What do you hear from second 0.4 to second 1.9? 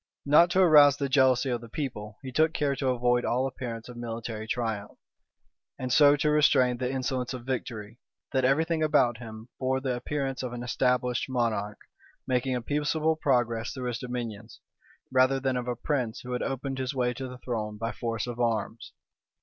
to rouse the jealousy of the